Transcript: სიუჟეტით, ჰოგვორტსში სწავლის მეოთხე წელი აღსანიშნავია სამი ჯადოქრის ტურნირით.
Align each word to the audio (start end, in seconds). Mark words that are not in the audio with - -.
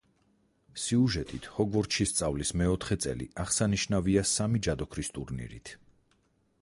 სიუჟეტით, 0.83 1.49
ჰოგვორტსში 1.57 2.07
სწავლის 2.11 2.53
მეოთხე 2.61 2.97
წელი 3.05 3.29
აღსანიშნავია 3.45 4.27
სამი 4.33 4.63
ჯადოქრის 4.69 5.13
ტურნირით. 5.19 5.77